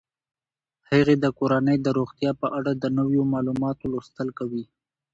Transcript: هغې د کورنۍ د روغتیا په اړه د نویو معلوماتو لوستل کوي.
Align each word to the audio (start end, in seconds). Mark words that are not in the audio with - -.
هغې 0.89 1.15
د 1.23 1.25
کورنۍ 1.39 1.77
د 1.81 1.87
روغتیا 1.97 2.31
په 2.41 2.47
اړه 2.57 2.71
د 2.75 2.85
نویو 2.97 3.23
معلوماتو 3.33 3.83
لوستل 3.93 4.27
کوي. 4.39 4.63